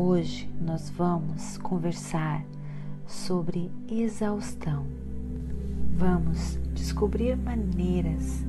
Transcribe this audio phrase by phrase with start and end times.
[0.00, 2.44] Hoje nós vamos conversar
[3.04, 4.86] sobre exaustão.
[5.96, 8.46] Vamos descobrir maneiras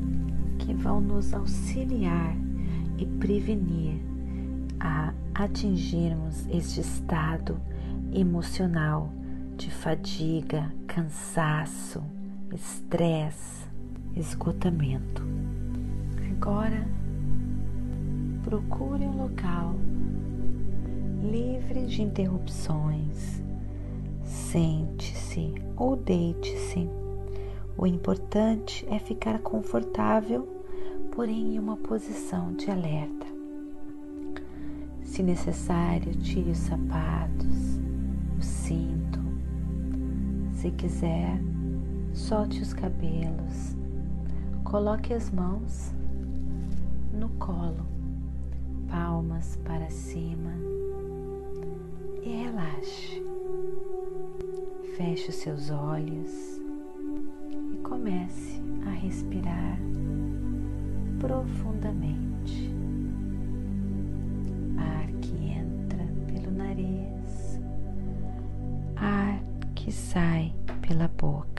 [0.59, 2.35] que vão nos auxiliar
[2.99, 3.99] e prevenir
[4.79, 7.59] a atingirmos este estado
[8.13, 9.11] emocional
[9.57, 12.03] de fadiga, cansaço,
[12.53, 13.65] estresse,
[14.15, 15.23] esgotamento.
[16.31, 16.87] Agora,
[18.43, 19.73] procure um local
[21.21, 23.41] livre de interrupções.
[24.23, 26.89] Sente-se ou deite-se.
[27.77, 30.47] O importante é ficar confortável,
[31.11, 33.27] porém em uma posição de alerta.
[35.03, 37.79] Se necessário, tire os sapatos,
[38.37, 39.19] o cinto.
[40.53, 41.39] Se quiser,
[42.13, 43.75] solte os cabelos.
[44.63, 45.93] Coloque as mãos
[47.13, 47.85] no colo,
[48.87, 50.68] palmas para cima
[52.23, 53.23] e relaxe.
[54.95, 56.31] Feche os seus olhos
[57.73, 59.79] e comece a respirar
[61.19, 62.73] profundamente.
[64.77, 67.59] Ar que entra pelo nariz,
[68.95, 69.41] ar
[69.75, 71.58] que sai pela boca.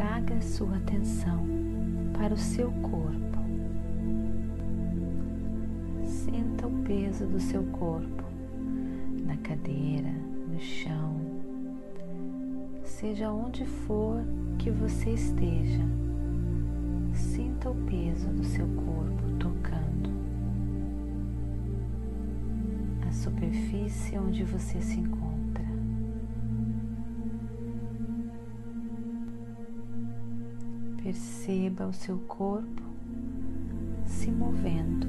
[0.00, 1.46] Traga sua atenção
[2.14, 3.38] para o seu corpo.
[6.06, 8.24] Sinta o peso do seu corpo
[9.26, 10.10] na cadeira,
[10.48, 11.20] no chão,
[12.82, 14.24] seja onde for
[14.58, 15.84] que você esteja.
[17.12, 20.10] Sinta o peso do seu corpo tocando
[23.06, 25.39] a superfície onde você se encontra.
[31.10, 32.82] Perceba o seu corpo
[34.06, 35.08] se movendo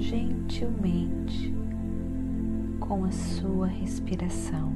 [0.00, 1.54] gentilmente
[2.80, 4.72] com a sua respiração.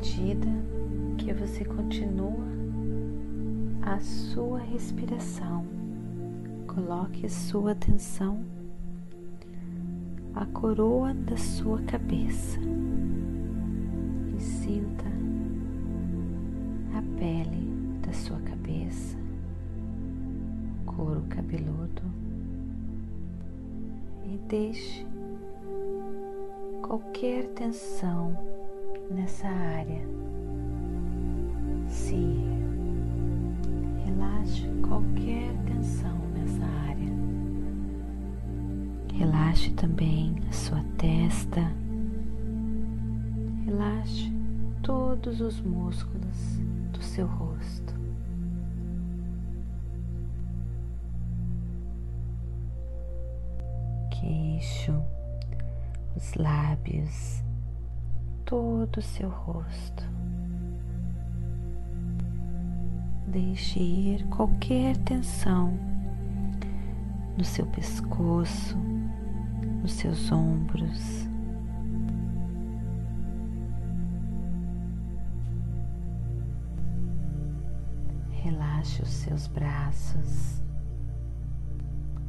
[0.00, 0.48] Medida
[1.18, 2.48] que você continua
[3.82, 5.66] a sua respiração,
[6.66, 8.42] coloque sua atenção
[10.34, 12.58] à coroa da sua cabeça
[14.34, 15.04] e sinta
[16.96, 19.18] a pele da sua cabeça,
[20.86, 22.02] couro cabeludo.
[24.24, 25.06] E deixe
[26.80, 28.59] qualquer tensão
[29.10, 30.20] nessa área
[31.88, 32.38] se.
[34.04, 37.12] Relaxe qualquer tensão nessa área.
[39.14, 41.60] Relaxe também a sua testa.
[43.64, 44.32] Relaxe
[44.82, 46.58] todos os músculos
[46.92, 47.94] do seu rosto.
[54.10, 55.02] Queixo,
[56.16, 57.42] os lábios,
[58.50, 60.02] todo o seu rosto.
[63.28, 65.72] Deixe ir qualquer tensão
[67.38, 68.76] no seu pescoço,
[69.80, 71.28] nos seus ombros.
[78.32, 80.60] Relaxe os seus braços,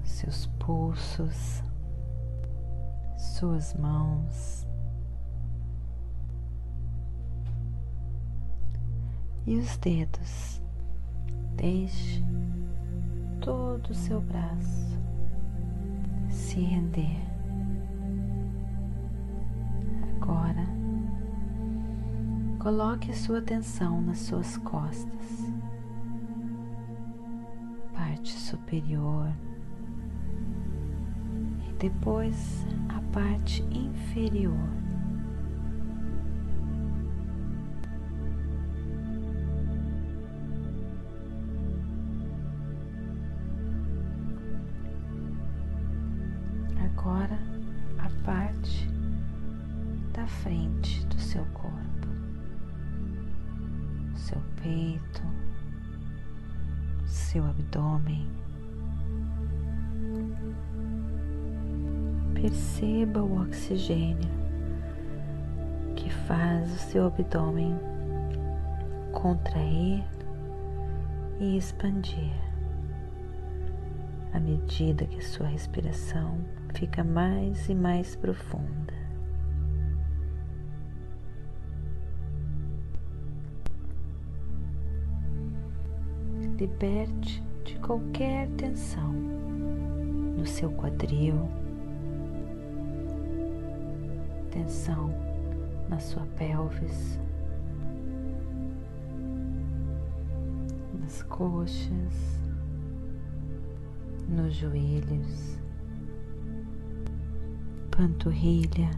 [0.03, 1.63] seus pulsos,
[3.17, 4.70] suas mãos.
[9.45, 10.61] E os dedos.
[11.55, 12.23] Deixe
[13.41, 14.99] todo o seu braço
[16.29, 17.17] se render.
[20.21, 20.65] Agora,
[22.59, 25.53] coloque sua atenção nas suas costas,
[27.93, 29.31] parte superior
[31.67, 34.80] e depois a parte inferior.
[46.97, 47.39] Agora
[47.99, 48.89] a parte
[50.13, 52.07] da frente do seu corpo,
[54.15, 55.21] seu peito,
[57.05, 58.27] seu abdômen.
[62.33, 64.29] Perceba o oxigênio
[65.95, 67.73] que faz o seu abdômen
[69.13, 70.03] contrair
[71.39, 72.50] e expandir
[74.33, 76.39] à medida que sua respiração
[76.73, 78.93] fica mais e mais profunda.
[86.57, 91.49] Liberte de qualquer tensão no seu quadril,
[94.51, 95.13] tensão
[95.89, 97.19] na sua pelvis,
[100.99, 102.41] nas coxas,
[104.31, 105.59] nos joelhos,
[107.91, 108.89] panturrilha.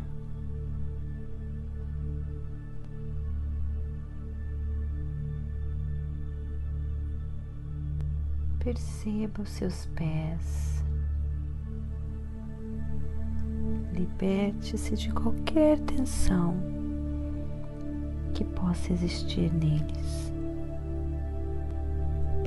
[8.60, 10.86] Perceba os seus pés.
[13.92, 16.56] Liberte-se de qualquer tensão
[18.34, 20.34] que possa existir neles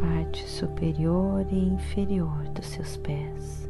[0.01, 3.69] parte superior e inferior dos seus pés,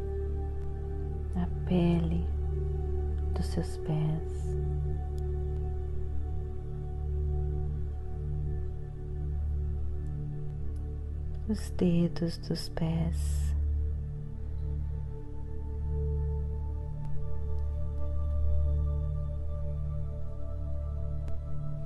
[1.37, 2.25] a pele
[3.35, 4.47] dos seus pés.
[11.49, 13.55] Os dedos dos pés,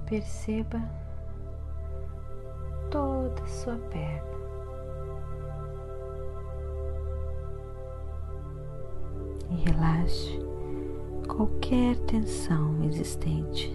[0.06, 1.09] perceba
[2.90, 4.30] toda a sua perna.
[9.50, 10.38] E relaxe
[11.28, 13.72] qualquer tensão existente.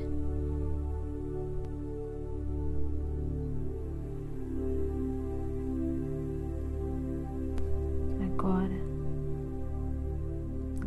[8.22, 8.70] Agora,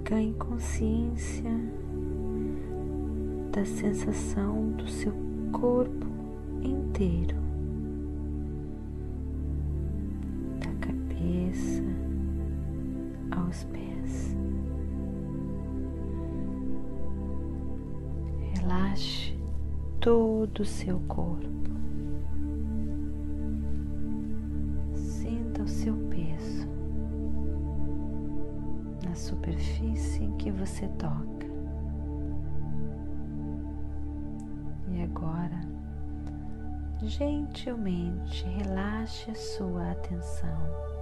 [0.04, 1.50] ganhe consciência
[3.52, 5.12] da sensação do seu
[5.50, 6.06] corpo
[6.62, 7.37] inteiro.
[20.08, 21.70] Todo o seu corpo.
[24.94, 26.66] Sinta o seu peso
[29.04, 31.46] na superfície em que você toca.
[34.90, 35.60] E agora,
[37.02, 40.97] gentilmente relaxe a sua atenção.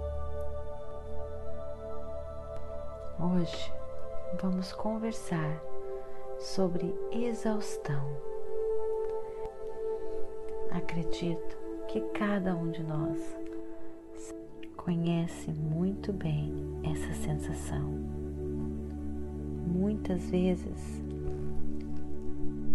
[3.19, 3.73] Hoje
[4.39, 5.59] vamos conversar
[6.37, 8.07] sobre exaustão.
[10.69, 13.17] Acredito que cada um de nós
[14.75, 16.53] conhece muito bem
[16.83, 17.89] essa sensação.
[19.65, 21.01] Muitas vezes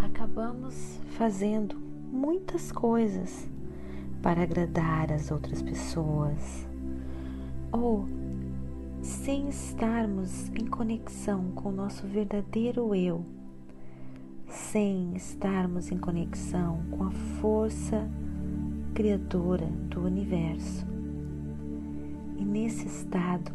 [0.00, 1.76] acabamos fazendo
[2.10, 3.48] muitas coisas
[4.20, 6.66] para agradar as outras pessoas
[7.70, 8.21] ou
[9.02, 13.24] sem estarmos em conexão com o nosso verdadeiro eu
[14.52, 18.06] sem estarmos em conexão com a força
[18.94, 20.86] criadora do universo.
[22.36, 23.50] E nesse estado,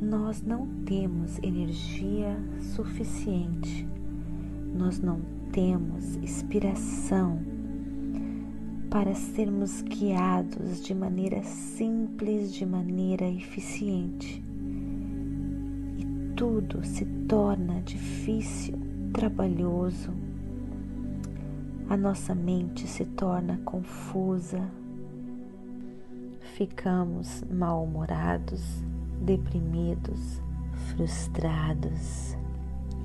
[0.00, 2.34] nós não temos energia
[2.74, 3.86] suficiente,
[4.74, 5.20] nós não
[5.52, 7.38] temos inspiração
[8.90, 14.42] para sermos guiados de maneira simples, de maneira eficiente.
[15.96, 18.76] E tudo se torna difícil
[19.12, 20.12] trabalhoso,
[21.88, 24.68] a nossa mente se torna confusa,
[26.56, 28.62] ficamos mal-humorados,
[29.22, 30.42] deprimidos,
[30.88, 32.36] frustrados.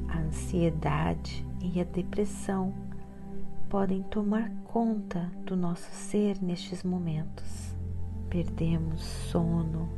[0.08, 2.74] A ansiedade e a depressão
[3.76, 7.76] podem tomar conta do nosso ser nestes momentos.
[8.30, 9.90] Perdemos sono,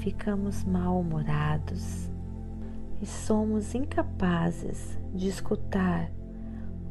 [0.00, 2.10] ficamos mal-humorados,
[3.00, 6.10] e somos incapazes de escutar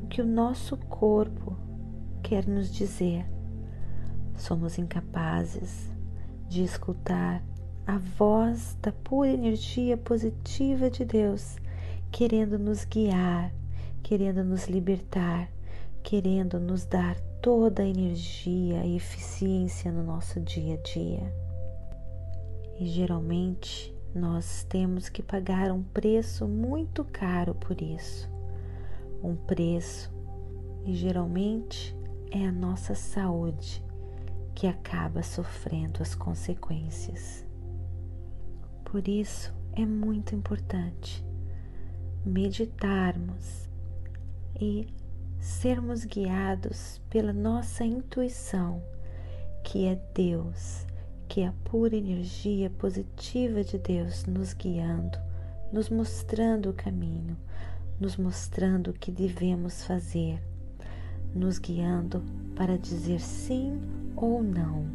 [0.01, 1.57] o que o nosso corpo
[2.23, 3.25] quer nos dizer.
[4.37, 5.91] Somos incapazes
[6.47, 7.43] de escutar
[7.85, 11.57] a voz da pura energia positiva de Deus,
[12.09, 13.51] querendo nos guiar,
[14.03, 15.49] querendo nos libertar,
[16.03, 21.33] querendo nos dar toda a energia e eficiência no nosso dia a dia.
[22.79, 28.29] E geralmente nós temos que pagar um preço muito caro por isso.
[29.23, 30.11] Um preço,
[30.85, 31.95] e geralmente
[32.31, 33.83] é a nossa saúde
[34.55, 37.45] que acaba sofrendo as consequências.
[38.83, 41.25] Por isso é muito importante
[42.25, 43.70] meditarmos
[44.61, 44.87] e
[45.39, 48.79] sermos guiados pela nossa intuição,
[49.63, 50.85] que é Deus,
[51.27, 55.17] que é a pura energia positiva de Deus nos guiando,
[55.73, 57.35] nos mostrando o caminho,
[57.99, 60.39] nos mostrando o que devemos fazer,
[61.33, 62.21] nos guiando
[62.55, 63.81] para dizer sim
[64.15, 64.85] ou não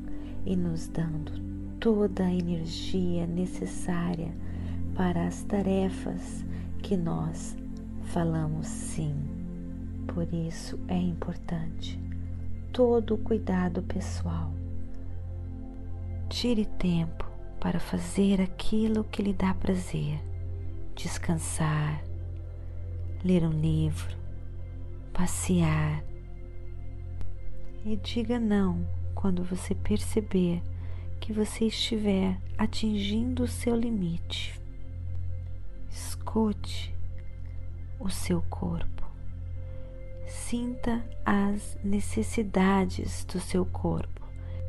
[0.45, 1.33] e nos dando
[1.81, 4.33] toda a energia necessária
[4.95, 6.45] para as tarefas
[6.83, 7.57] que nós
[8.05, 9.36] falamos sim.
[10.07, 12.01] Por isso é importante
[12.73, 14.53] todo o cuidado pessoal.
[16.29, 17.25] Tire tempo
[17.61, 20.21] para fazer aquilo que lhe dá prazer,
[20.95, 22.03] descansar,
[23.25, 24.17] ler um livro,
[25.13, 26.05] passear.
[27.85, 30.63] E diga não quando você perceber
[31.21, 34.61] que você estiver atingindo o seu limite.
[35.89, 36.95] Escute
[37.99, 38.96] o seu corpo.
[40.27, 44.27] Sinta as necessidades do seu corpo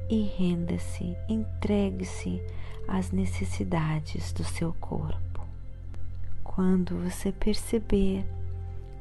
[0.08, 2.42] e renda-se, entregue-se
[2.88, 5.46] às necessidades do seu corpo.
[6.44, 8.24] Quando você perceber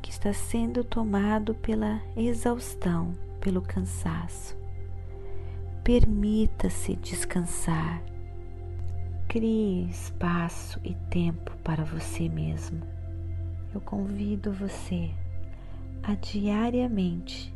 [0.00, 4.56] que está sendo tomado pela exaustão, pelo cansaço,
[5.84, 8.02] permita-se descansar.
[9.28, 12.80] Crie espaço e tempo para você mesmo.
[13.74, 15.10] Eu convido você
[16.02, 17.52] a diariamente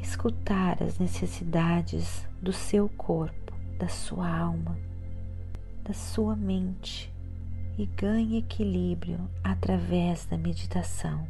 [0.00, 4.76] escutar as necessidades do seu corpo, da sua alma,
[5.84, 7.12] da sua mente
[7.78, 11.26] e ganhe equilíbrio através da meditação.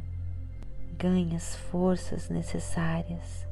[0.97, 3.45] Ganhe as forças necessárias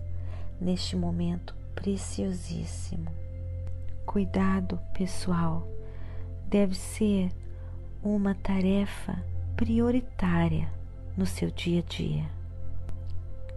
[0.59, 3.09] neste momento preciosíssimo.
[4.05, 5.67] Cuidado pessoal
[6.47, 7.31] deve ser
[8.03, 9.23] uma tarefa
[9.55, 10.71] prioritária
[11.15, 12.40] no seu dia a dia.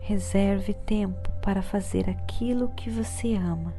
[0.06, 3.72] Reserve tempo para fazer aquilo que você ama.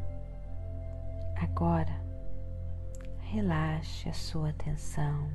[1.35, 2.01] Agora,
[3.19, 5.29] relaxe a sua atenção.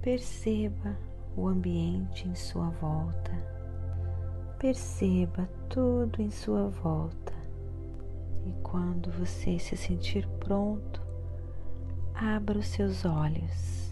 [0.00, 0.96] Perceba
[1.36, 3.32] o ambiente em sua volta.
[4.58, 7.34] Perceba tudo em sua volta.
[8.46, 11.02] E quando você se sentir pronto,
[12.14, 13.91] abra os seus olhos.